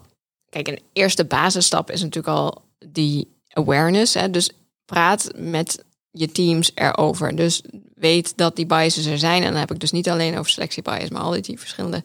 kijk, 0.63 0.77
een 0.77 0.85
eerste 0.93 1.25
basisstap 1.25 1.91
is 1.91 2.01
natuurlijk 2.01 2.37
al 2.37 2.61
die 2.85 3.27
awareness. 3.49 4.13
Hè? 4.13 4.29
Dus 4.29 4.49
praat 4.85 5.29
met 5.35 5.83
je 6.11 6.31
teams 6.31 6.71
erover. 6.75 7.35
Dus 7.35 7.61
weet 7.95 8.33
dat 8.37 8.55
die 8.55 8.65
biases 8.65 9.05
er 9.05 9.19
zijn. 9.19 9.43
En 9.43 9.51
dan 9.51 9.59
heb 9.59 9.71
ik 9.71 9.79
dus 9.79 9.91
niet 9.91 10.09
alleen 10.09 10.37
over 10.37 10.51
selectie 10.51 10.83
bias, 10.83 11.09
maar 11.09 11.21
al 11.21 11.41
die 11.41 11.59
verschillende 11.59 12.03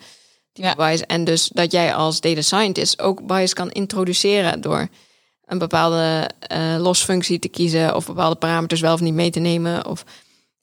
type 0.53 0.69
ja. 0.69 0.75
bias. 0.75 1.01
En 1.01 1.25
dus 1.25 1.49
dat 1.49 1.73
jij 1.73 1.95
als 1.95 2.21
data 2.21 2.41
scientist 2.41 3.01
ook 3.01 3.27
bias 3.27 3.53
kan 3.53 3.71
introduceren 3.71 4.61
door 4.61 4.89
een 5.45 5.59
bepaalde 5.59 6.31
uh, 6.53 6.77
losfunctie 6.79 7.39
te 7.39 7.49
kiezen 7.49 7.95
of 7.95 8.07
bepaalde 8.07 8.37
parameters 8.37 8.81
wel 8.81 8.95
of 8.95 9.01
niet 9.01 9.15
mee 9.15 9.31
te 9.31 9.41
nemen. 9.41 9.87
Of 9.87 10.05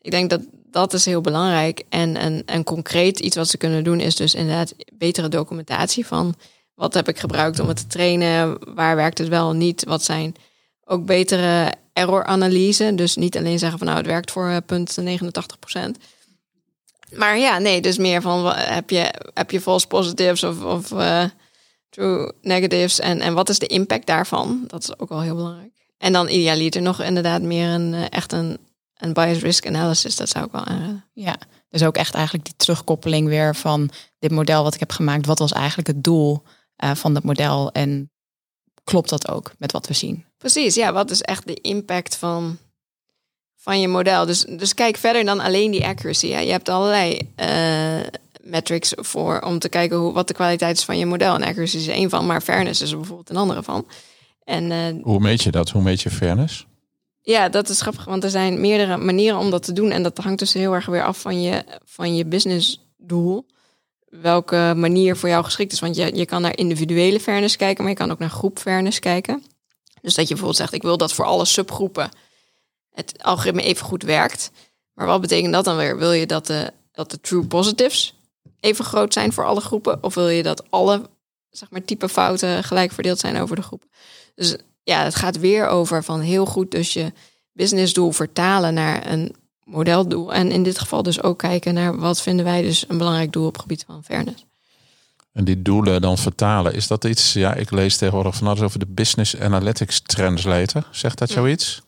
ik 0.02 0.12
denk 0.12 0.30
dat 0.30 0.42
dat 0.72 0.94
is 0.94 1.06
heel 1.06 1.22
belangrijk. 1.22 1.84
En, 1.90 2.16
en, 2.16 2.44
en 2.46 2.64
concreet 2.64 3.20
iets 3.20 3.36
wat 3.36 3.48
ze 3.48 3.58
kunnen 3.58 3.84
doen 3.84 4.00
is 4.00 4.16
dus 4.16 4.34
inderdaad 4.34 4.74
betere 4.94 5.30
documentatie 5.30 6.06
van 6.06 6.36
wat 6.80 6.94
heb 6.94 7.08
ik 7.08 7.20
gebruikt 7.20 7.60
om 7.60 7.68
het 7.68 7.78
te 7.78 7.88
trainen, 7.88 8.58
waar 8.76 8.96
werkt 8.96 9.18
het 9.18 9.28
wel 9.28 9.54
niet, 9.54 9.84
wat 9.84 10.04
zijn 10.04 10.36
ook 10.86 11.06
betere 11.06 11.74
error-analyse. 11.94 12.96
Dus 12.96 13.16
niet 13.16 13.38
alleen 13.38 13.60
zeggen 13.60 13.78
van 13.78 13.88
nou 13.88 14.00
het 14.00 14.08
werkt 14.08 14.32
voor 14.32 14.50
uh, 14.50 14.58
punt 14.66 14.98
89% 15.02 15.04
Maar 17.16 17.38
ja, 17.38 17.58
nee, 17.58 17.82
dus 17.82 17.98
meer 17.98 18.22
van 18.22 18.52
heb 18.56 18.90
je, 18.90 19.14
heb 19.34 19.52
je 19.52 19.62
false 19.62 19.88
positives 19.88 20.44
of, 20.44 20.64
of 20.64 20.92
uh, 20.92 21.24
true 21.90 22.32
negatives 22.42 23.00
en, 23.00 23.22
en 23.22 23.34
wat 23.34 23.50
is 23.50 23.60
de 23.60 23.68
impact 23.68 24.08
daarvan? 24.08 24.64
Dat 24.68 24.84
is 24.84 25.00
ook 25.00 25.10
wel 25.10 25.22
heel 25.22 25.36
belangrijk. 25.36 25.74
En 25.98 26.14
dan 26.14 26.30
idealiter 26.30 26.82
nog 26.82 27.02
inderdaad 27.02 27.42
meer 27.42 27.70
een 27.70 27.94
eh, 27.94 28.06
echt 28.10 28.32
een, 28.32 28.58
een 28.98 29.14
bias 29.14 29.40
risk 29.40 29.68
analysis. 29.68 30.16
Dat 30.16 30.30
zou 30.30 30.46
ik 30.46 30.52
wel 30.52 30.66
aanraden. 30.66 31.06
Ja, 31.14 31.38
dus 31.70 31.84
ook 31.84 31.98
echt 31.98 32.14
eigenlijk 32.14 32.46
die 32.46 32.56
terugkoppeling 32.58 33.28
weer 33.28 33.56
van 33.56 33.90
dit 34.20 34.32
model 34.32 34.64
wat 34.64 34.74
ik 34.74 34.80
heb 34.80 34.92
gemaakt. 34.92 35.26
Wat 35.26 35.40
was 35.40 35.52
eigenlijk 35.52 35.88
het 35.88 36.04
doel 36.04 36.44
uh, 36.84 36.96
van 36.96 37.14
dat 37.14 37.24
model? 37.24 37.72
En 37.72 38.12
klopt 38.84 39.10
dat 39.10 39.30
ook 39.30 39.52
met 39.58 39.72
wat 39.72 39.88
we 39.88 39.94
zien? 39.94 40.26
Precies, 40.38 40.76
ja. 40.76 40.94
Wat 40.94 41.12
is 41.12 41.22
echt 41.22 41.48
de 41.48 41.54
impact 41.54 42.16
van, 42.16 42.58
van 43.56 43.82
je 43.82 43.88
model? 43.88 44.26
Dus, 44.26 44.42
dus 44.44 44.74
kijk 44.74 44.98
verder 44.98 45.26
dan 45.26 45.40
alleen 45.40 45.72
die 45.72 45.86
accuracy. 45.86 46.28
Ja. 46.28 46.40
Je 46.40 46.52
hebt 46.52 46.70
allerlei 46.70 47.32
uh, 47.36 48.08
metrics 48.42 48.94
voor 48.96 49.40
om 49.40 49.60
te 49.60 49.70
kijken 49.70 49.98
hoe, 49.98 50.14
wat 50.14 50.28
de 50.28 50.34
kwaliteit 50.34 50.78
is 50.78 50.84
van 50.84 50.98
je 50.98 51.06
model. 51.06 51.36
En 51.36 51.44
accuracy 51.44 51.78
is 51.78 51.88
één 51.88 52.10
van, 52.10 52.26
maar 52.26 52.42
fairness 52.42 52.82
is 52.82 52.92
er 52.92 52.98
bijvoorbeeld 52.98 53.30
een 53.30 53.38
andere 53.38 53.64
van. 53.64 53.88
En, 54.44 54.72
uh, 54.72 55.04
Hoe 55.04 55.20
meet 55.20 55.44
je 55.44 55.52
dat? 55.52 55.70
Hoe 55.70 55.82
meet 55.82 56.02
je 56.02 56.10
fairness? 56.10 56.68
Ja, 57.22 57.50
dat 57.50 57.70
is 57.70 57.82
grappig, 57.82 58.06
want 58.06 58.24
er 58.24 58.30
zijn 58.30 58.62
meerdere 58.62 58.98
manieren 58.98 59.40
om 59.40 59.50
dat 59.50 59.64
te 59.64 59.74
doen. 59.74 59.92
En 59.92 60.04
dat 60.04 60.18
hangt 60.18 60.40
dus 60.40 60.54
heel 60.54 60.74
erg 60.74 60.86
weer 60.86 61.04
af 61.04 61.22
van 61.22 61.42
je, 61.42 61.64
van 61.86 62.16
je 62.16 62.26
businessdoel. 62.26 63.46
Welke 64.10 64.74
manier 64.76 65.18
voor 65.18 65.30
jou 65.30 65.44
geschikt 65.44 65.72
is. 65.72 65.80
Want 65.80 65.96
je, 65.96 66.16
je 66.16 66.26
kan 66.26 66.42
naar 66.42 66.58
individuele 66.58 67.20
fairness 67.20 67.56
kijken, 67.56 67.84
maar 67.84 67.92
je 67.92 67.98
kan 67.98 68.12
ook 68.12 68.20
naar 68.20 68.30
groep 68.30 68.60
fairness 68.60 69.00
kijken. 69.00 69.44
Dus 70.02 70.14
dat 70.14 70.28
je 70.28 70.34
bijvoorbeeld 70.34 70.58
zegt, 70.58 70.74
ik 70.74 70.82
wil 70.82 70.98
dat 70.98 71.14
voor 71.14 71.26
alle 71.26 71.46
subgroepen 71.46 72.10
het 72.92 73.24
algoritme 73.24 73.62
even 73.62 73.86
goed 73.86 74.04
werkt. 74.04 74.52
Maar 74.94 75.08
wat 75.08 75.22
betekent 75.22 75.54
dat 75.54 75.66
dan 75.66 75.78
weer? 75.78 75.98
Wil 75.98 76.12
je 76.12 76.26
dat 76.26 76.48
de, 76.48 76.74
dat 76.92 77.12
de 77.12 77.22
true 77.22 77.46
positives 77.46 78.16
even 78.60 78.86
groot 78.86 79.14
zijn 79.14 79.34
voor 79.34 79.46
alle 79.46 79.62
groepen? 79.62 80.04
Of 80.04 80.14
wil 80.14 80.30
je 80.30 80.44
dat 80.44 80.72
alle 80.72 81.10
zeg 81.50 81.70
maar, 81.70 81.84
type 81.84 82.10
fouten 82.10 82.64
gelijk 82.64 82.92
verdeeld 82.92 83.20
zijn 83.20 83.38
over 83.38 83.56
de 83.56 83.62
groepen? 83.62 83.90
Dus 84.36 84.56
ja, 84.84 85.04
het 85.04 85.16
gaat 85.16 85.40
weer 85.40 85.68
over 85.68 86.04
van 86.04 86.20
heel 86.20 86.46
goed 86.46 86.72
dus 86.72 86.94
je 86.94 87.14
businessdoel 87.54 88.12
vertalen 88.12 88.74
naar 88.74 89.12
een 89.12 89.36
modeldoel. 89.70 90.34
En 90.34 90.52
in 90.52 90.64
dit 90.64 90.80
geval 90.80 91.04
dus 91.04 91.24
ook 91.24 91.38
kijken 91.38 91.74
naar 91.74 91.98
wat 91.98 92.22
vinden 92.22 92.46
wij 92.46 92.62
dus 92.62 92.86
een 92.88 92.98
belangrijk 92.98 93.32
doel 93.32 93.46
op 93.46 93.54
het 93.54 93.62
gebied 93.62 93.84
van 93.88 94.04
fairness. 94.04 94.46
En 95.34 95.46
die 95.46 95.62
doelen 95.62 96.02
dan 96.02 96.18
vertalen, 96.18 96.74
is 96.74 96.88
dat 96.88 97.04
iets? 97.06 97.34
Ja, 97.34 97.54
ik 97.54 97.72
lees 97.72 97.98
tegenwoordig 97.98 98.36
van 98.36 98.48
alles 98.48 98.62
over 98.62 98.80
de 98.80 98.88
Business 98.88 99.38
Analytics 99.38 100.02
Translator. 100.02 100.88
Zegt 100.92 101.18
dat 101.18 101.30
zoiets? 101.30 101.82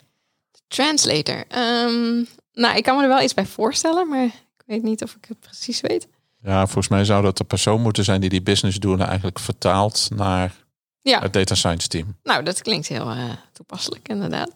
Translator. 0.68 1.44
Um, 1.56 2.26
nou, 2.52 2.76
ik 2.76 2.82
kan 2.82 2.96
me 2.96 3.02
er 3.02 3.08
wel 3.08 3.22
iets 3.22 3.34
bij 3.34 3.46
voorstellen, 3.46 4.08
maar 4.08 4.24
ik 4.24 4.62
weet 4.66 4.82
niet 4.82 5.02
of 5.02 5.14
ik 5.14 5.24
het 5.28 5.40
precies 5.40 5.80
weet. 5.80 6.08
Ja, 6.42 6.64
volgens 6.64 6.88
mij 6.88 7.04
zou 7.04 7.22
dat 7.22 7.36
de 7.36 7.44
persoon 7.44 7.80
moeten 7.80 8.04
zijn 8.04 8.20
die 8.20 8.30
die 8.30 8.42
businessdoelen 8.42 9.06
eigenlijk 9.06 9.38
vertaalt 9.38 10.08
naar 10.14 10.54
ja. 11.02 11.20
Het 11.20 11.32
data 11.32 11.54
science 11.54 11.88
team. 11.88 12.16
Nou, 12.22 12.42
dat 12.44 12.62
klinkt 12.62 12.86
heel 12.86 13.12
uh, 13.12 13.30
toepasselijk, 13.52 14.08
inderdaad. 14.08 14.50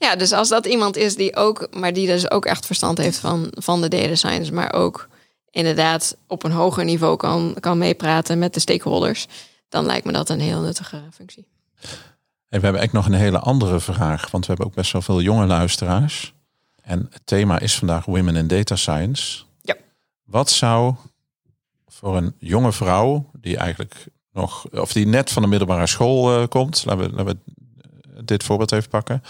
Ja, 0.00 0.16
dus 0.16 0.32
als 0.32 0.48
dat 0.48 0.66
iemand 0.66 0.96
is 0.96 1.16
die 1.16 1.36
ook, 1.36 1.68
maar 1.70 1.92
die 1.92 2.06
dus 2.06 2.30
ook 2.30 2.44
echt 2.44 2.66
verstand 2.66 2.98
heeft 2.98 3.18
van, 3.18 3.46
van 3.50 3.80
de 3.80 3.88
data 3.88 4.14
science, 4.14 4.52
maar 4.52 4.72
ook 4.72 5.08
inderdaad 5.50 6.16
op 6.26 6.42
een 6.42 6.50
hoger 6.52 6.84
niveau 6.84 7.16
kan, 7.16 7.56
kan 7.60 7.78
meepraten 7.78 8.38
met 8.38 8.54
de 8.54 8.60
stakeholders, 8.60 9.26
dan 9.68 9.86
lijkt 9.86 10.06
me 10.06 10.12
dat 10.12 10.28
een 10.28 10.40
heel 10.40 10.60
nuttige 10.60 11.02
functie. 11.12 11.46
En 12.48 12.58
we 12.58 12.64
hebben 12.64 12.80
echt 12.82 12.92
nog 12.92 13.06
een 13.06 13.12
hele 13.12 13.38
andere 13.38 13.80
vraag, 13.80 14.30
want 14.30 14.46
we 14.46 14.52
hebben 14.52 14.66
ook 14.66 14.74
best 14.74 14.92
wel 14.92 15.02
veel 15.02 15.20
jonge 15.20 15.46
luisteraars. 15.46 16.34
En 16.82 17.06
het 17.10 17.22
thema 17.24 17.58
is 17.58 17.78
vandaag 17.78 18.04
Women 18.04 18.36
in 18.36 18.46
Data 18.46 18.76
Science. 18.76 19.42
Ja. 19.62 19.76
Wat 20.24 20.50
zou 20.50 20.94
voor 21.86 22.16
een 22.16 22.34
jonge 22.38 22.72
vrouw, 22.72 23.30
die 23.32 23.56
eigenlijk 23.56 24.06
nog, 24.32 24.68
of 24.70 24.92
die 24.92 25.06
net 25.06 25.30
van 25.30 25.42
de 25.42 25.48
middelbare 25.48 25.86
school 25.86 26.40
uh, 26.40 26.46
komt, 26.46 26.84
laten 26.84 27.04
we, 27.04 27.16
laten 27.16 27.40
we 28.14 28.24
dit 28.24 28.44
voorbeeld 28.44 28.72
even 28.72 28.90
pakken. 28.90 29.22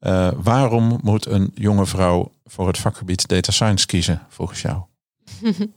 Uh, 0.00 0.30
waarom 0.36 0.98
moet 1.02 1.26
een 1.26 1.50
jonge 1.54 1.86
vrouw 1.86 2.32
voor 2.44 2.66
het 2.66 2.78
vakgebied 2.78 3.28
data 3.28 3.52
science 3.52 3.86
kiezen, 3.86 4.26
volgens 4.28 4.62
jou? 4.62 4.82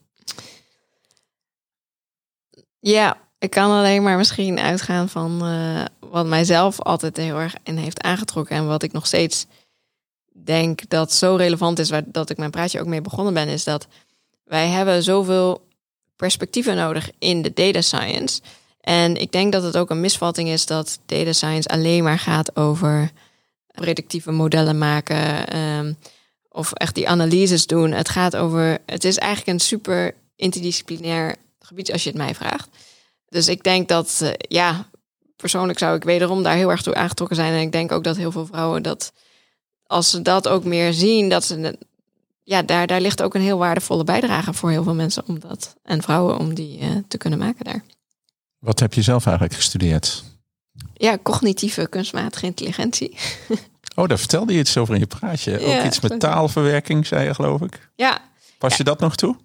ja, 2.80 3.18
ik 3.38 3.50
kan 3.50 3.72
alleen 3.72 4.04
maar 4.04 4.18
misschien 4.18 4.60
uitgaan 4.60 5.10
van 5.10 5.50
uh, 5.50 5.86
wat 6.00 6.26
mijzelf 6.26 6.82
altijd 6.82 7.18
heel 7.18 7.40
erg 7.40 7.56
in 7.64 7.78
heeft 7.78 8.02
aangetrokken 8.02 8.56
en 8.56 8.68
wat 8.68 8.84
ik 8.84 8.92
nog 8.92 9.06
steeds 9.06 9.46
denk 10.34 10.90
dat 10.90 11.14
zo 11.14 11.36
relevant 11.36 11.80
is, 11.80 11.90
waar 11.90 12.04
dat 12.06 12.30
ik 12.30 12.38
mijn 12.38 12.52
praatje 12.52 12.80
ook 12.80 12.88
mee 12.88 13.02
begonnen 13.02 13.34
ben, 13.34 13.48
is 13.48 13.64
dat 13.64 13.88
wij 14.44 14.68
hebben 14.68 15.04
zoveel 15.04 15.68
perspectieven 16.16 16.76
nodig 16.76 17.10
in 17.20 17.42
de 17.42 17.54
data 17.54 17.82
science. 17.82 18.42
En 18.82 19.16
ik 19.16 19.32
denk 19.32 19.52
dat 19.52 19.64
het 19.64 19.78
ook 19.78 19.90
een 19.90 20.02
misvatting 20.02 20.50
is 20.50 20.66
dat 20.66 21.00
data 21.06 21.34
science 21.34 21.70
alleen 21.70 22.04
maar 22.04 22.20
gaat 22.20 22.56
over 22.56 23.12
predictieve 23.82 24.32
modellen 24.32 24.78
maken 24.78 25.58
um, 25.60 25.98
of 26.50 26.72
echt 26.72 26.96
die 26.96 27.10
analyses 27.10 27.68
doen. 27.68 27.92
Het 27.92 28.10
gaat 28.10 28.36
over, 28.36 28.78
het 28.86 29.04
is 29.04 29.18
eigenlijk 29.18 29.52
een 29.52 29.66
super 29.66 30.14
interdisciplinair 30.36 31.36
gebied 31.60 31.92
als 31.92 32.04
je 32.04 32.10
het 32.10 32.18
mij 32.18 32.36
vraagt. 32.36 32.70
Dus 33.30 33.48
ik 33.48 33.64
denk 33.64 33.88
dat, 33.88 34.20
uh, 34.24 34.30
ja, 34.38 34.90
persoonlijk 35.36 35.80
zou 35.80 35.96
ik 35.96 36.04
wederom 36.04 36.44
daar 36.44 36.56
heel 36.56 36.72
erg 36.72 36.82
toe 36.82 36.96
aangetrokken 36.96 37.36
zijn. 37.36 37.54
En 37.54 37.62
ik 37.62 37.72
denk 37.72 37.92
ook 37.92 38.04
dat 38.04 38.18
heel 38.18 38.32
veel 38.32 38.46
vrouwen 38.46 38.84
dat, 38.84 39.14
als 39.84 40.10
ze 40.10 40.22
dat 40.22 40.48
ook 40.48 40.64
meer 40.64 40.94
zien, 40.94 41.30
dat 41.30 41.44
ze 41.44 41.78
ja, 42.44 42.62
daar, 42.62 42.88
daar 42.88 43.02
ligt 43.02 43.22
ook 43.22 43.36
een 43.36 43.42
heel 43.42 43.58
waardevolle 43.58 44.04
bijdrage 44.04 44.54
voor 44.54 44.72
heel 44.72 44.84
veel 44.84 44.94
mensen 44.94 45.24
om 45.28 45.40
dat 45.40 45.76
en 45.84 46.02
vrouwen 46.02 46.38
om 46.38 46.54
die 46.54 46.80
uh, 46.80 46.88
te 47.08 47.18
kunnen 47.18 47.40
maken 47.40 47.66
daar. 47.66 47.84
Wat 48.60 48.80
heb 48.80 48.94
je 48.94 49.02
zelf 49.02 49.26
eigenlijk 49.26 49.56
gestudeerd? 49.56 50.24
Ja, 50.94 51.18
cognitieve 51.24 51.88
kunstmatige 51.88 52.46
intelligentie. 52.46 53.18
Oh, 53.96 54.08
daar 54.08 54.18
vertelde 54.18 54.54
je 54.54 54.60
iets 54.60 54.78
over 54.78 54.94
in 54.94 55.00
je 55.00 55.08
praatje. 55.08 55.60
Ook 55.60 55.84
iets 55.84 56.00
met 56.00 56.20
taalverwerking, 56.20 57.08
zei 57.08 57.26
je, 57.26 57.34
geloof 57.34 57.62
ik. 57.62 57.90
Ja. 57.96 58.22
Pas 58.58 58.78
je 58.78 58.84
dat 58.84 59.00
nog 59.00 59.16
toe? 59.16 59.36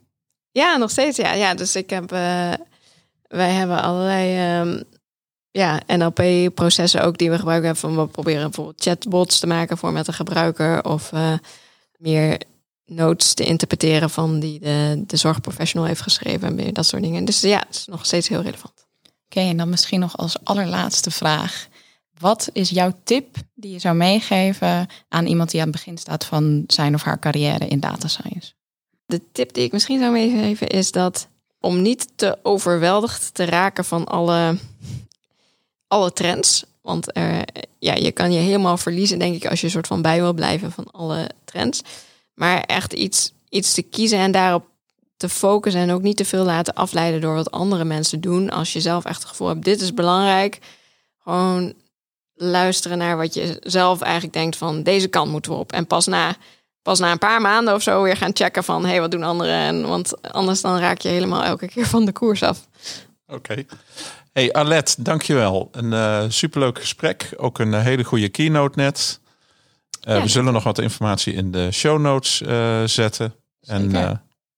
Ja, 0.51 0.77
nog 0.77 0.91
steeds. 0.91 1.17
Ja, 1.17 1.33
ja 1.33 1.55
dus 1.55 1.77
ik 1.77 1.91
heb. 1.91 2.13
Uh, 2.13 2.53
wij 3.23 3.51
hebben 3.51 3.83
allerlei 3.83 4.61
um, 4.61 4.83
ja, 5.51 5.81
NLP-processen 5.87 7.03
ook 7.03 7.19
die 7.19 7.31
we 7.31 7.39
gebruiken. 7.39 7.77
Van 7.77 7.97
we 7.97 8.07
proberen 8.07 8.43
bijvoorbeeld 8.43 8.83
chatbots 8.83 9.39
te 9.39 9.47
maken 9.47 9.79
voor 9.79 9.93
met 9.93 10.07
de 10.07 10.13
gebruiker. 10.13 10.85
Of 10.85 11.13
uh, 11.13 11.33
meer 11.97 12.41
notes 12.85 13.35
te 13.35 13.45
interpreteren 13.45 14.11
van 14.11 14.41
die 14.41 14.61
de, 14.61 15.03
de 15.07 15.17
zorgprofessional 15.17 15.87
heeft 15.87 16.01
geschreven 16.01 16.49
en 16.49 16.55
meer 16.55 16.73
dat 16.73 16.87
soort 16.87 17.03
dingen. 17.03 17.25
Dus 17.25 17.41
ja, 17.41 17.65
het 17.67 17.77
is 17.77 17.87
nog 17.87 18.07
steeds 18.07 18.29
heel 18.29 18.43
relevant. 18.43 18.88
Oké, 19.31 19.41
en 19.41 19.57
dan 19.57 19.69
misschien 19.69 20.01
nog 20.01 20.17
als 20.17 20.45
allerlaatste 20.45 21.11
vraag. 21.11 21.69
Wat 22.19 22.49
is 22.53 22.71
jouw 22.71 22.93
tip 23.05 23.37
die 23.55 23.73
je 23.73 23.79
zou 23.79 23.97
meegeven 23.97 24.87
aan 25.09 25.27
iemand 25.27 25.51
die 25.51 25.61
aan 25.61 25.67
het 25.67 25.77
begin 25.77 25.99
staat 25.99 26.25
van 26.25 26.65
zijn 26.67 26.95
of 26.95 27.03
haar 27.03 27.19
carrière 27.19 27.69
in 27.69 27.81
data 27.81 28.09
science? 28.09 28.53
De 29.07 29.23
tip 29.33 29.53
die 29.53 29.65
ik 29.65 29.73
misschien 29.73 29.99
zou 29.99 30.13
meegeven 30.13 30.67
is 30.67 30.93
dat 30.93 31.29
om 31.61 31.83
niet 31.83 32.09
te 32.17 32.39
overweldigd 32.43 33.35
te 33.35 33.45
raken 33.45 33.85
van 33.85 34.05
alle, 34.05 34.59
alle 35.87 36.13
trends. 36.13 36.65
Want 36.83 37.17
er, 37.17 37.45
ja, 37.79 37.95
je 37.95 38.13
kan 38.13 38.33
je 38.33 38.39
helemaal 38.39 38.77
verliezen, 38.77 39.19
denk 39.19 39.35
ik, 39.35 39.47
als 39.47 39.61
je 39.61 39.67
een 39.67 39.73
soort 39.73 39.87
van 39.87 40.03
bij 40.03 40.21
wil 40.21 40.33
blijven 40.33 40.73
van 40.73 40.91
alle 40.91 41.31
trends. 41.45 41.83
Maar 42.35 42.61
echt 42.61 42.93
iets, 42.93 43.33
iets 43.49 43.75
te 43.75 43.83
kiezen 43.83 44.19
en 44.19 44.33
daarop 44.33 44.68
te 45.19 45.29
focussen 45.29 45.81
en 45.81 45.91
ook 45.91 46.03
niet 46.03 46.17
te 46.17 46.25
veel 46.25 46.45
laten 46.45 46.75
afleiden 46.75 47.21
door 47.21 47.35
wat 47.35 47.51
andere 47.51 47.85
mensen 47.85 48.21
doen. 48.21 48.51
Als 48.51 48.73
je 48.73 48.81
zelf 48.81 49.05
echt 49.05 49.19
het 49.19 49.29
gevoel 49.29 49.49
hebt, 49.49 49.65
dit 49.65 49.81
is 49.81 49.95
belangrijk. 49.95 50.59
Gewoon 51.23 51.75
luisteren 52.35 52.99
naar 52.99 53.17
wat 53.17 53.35
je 53.35 53.57
zelf 53.63 54.01
eigenlijk 54.01 54.33
denkt 54.33 54.57
van 54.57 54.83
deze 54.83 55.09
kant 55.09 55.31
moeten 55.31 55.53
we 55.53 55.59
op. 55.59 55.73
En 55.73 55.87
pas 55.87 56.07
na, 56.07 56.37
pas 56.83 56.99
na 56.99 57.13
een 57.13 57.19
paar 57.19 57.41
maanden 57.41 57.75
of 57.75 57.83
zo 57.83 58.03
weer 58.03 58.17
gaan 58.17 58.37
checken 58.37 58.65
van 58.65 58.83
hé, 58.83 58.89
hey, 58.89 59.01
wat 59.01 59.11
doen 59.11 59.23
anderen? 59.23 59.55
En, 59.55 59.87
want 59.87 60.33
anders 60.33 60.61
dan 60.61 60.79
raak 60.79 61.01
je 61.01 61.09
helemaal 61.09 61.45
elke 61.45 61.69
keer 61.69 61.87
van 61.87 62.05
de 62.05 62.13
koers 62.13 62.43
af. 62.43 62.69
Oké. 63.27 63.65
Hey 64.33 64.53
Alet, 64.53 64.97
dankjewel. 65.05 65.69
Een 65.73 65.93
uh, 65.93 66.25
superleuk 66.29 66.79
gesprek. 66.79 67.33
Ook 67.37 67.59
een 67.59 67.75
hele 67.75 68.05
goede 68.05 68.29
keynote 68.29 68.79
net. 68.79 69.21
Uh, 70.09 70.23
We 70.23 70.29
zullen 70.29 70.53
nog 70.53 70.65
wat 70.65 70.79
informatie 70.79 71.33
in 71.33 71.53
de 71.53 71.73
show 71.73 72.01
notes 72.01 72.37
zetten. 72.93 73.35
Zeker. 73.61 73.95
En 73.95 74.23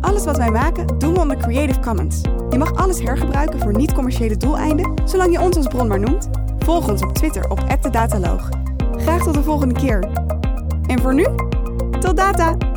Alles 0.00 0.24
wat 0.24 0.36
wij 0.36 0.50
maken, 0.50 0.98
doen 0.98 1.14
we 1.14 1.20
onder 1.20 1.36
Creative 1.36 1.80
Commons. 1.80 2.20
Je 2.50 2.58
mag 2.58 2.74
alles 2.74 3.00
hergebruiken 3.00 3.60
voor 3.60 3.76
niet-commerciële 3.76 4.36
doeleinden, 4.36 4.92
zolang 5.04 5.32
je 5.32 5.40
ons 5.40 5.56
als 5.56 5.66
bron 5.66 5.88
maar 5.88 6.00
noemt. 6.00 6.28
Volg 6.58 6.88
ons 6.88 7.02
op 7.02 7.14
Twitter 7.14 7.50
op 7.50 7.82
@dedataloog. 7.82 8.48
Graag 8.92 9.22
tot 9.22 9.34
de 9.34 9.42
volgende 9.42 9.74
keer. 9.74 10.08
En 10.86 11.00
voor 11.00 11.14
nu, 11.14 11.26
tot 12.00 12.16
data! 12.16 12.67